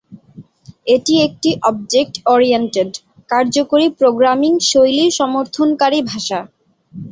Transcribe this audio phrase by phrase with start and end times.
[0.87, 2.91] এটি একটি object oriented,
[3.29, 6.39] কার্যকরী প্রোগ্রামিং শৈলী সমর্থনকারী ভাষা।